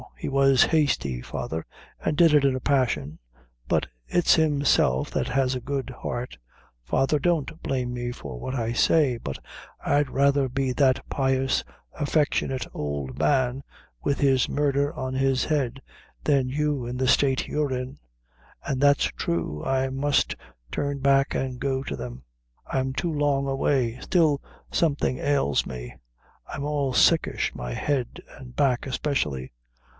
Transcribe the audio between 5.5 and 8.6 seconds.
a good heart. Father, don't blame me for what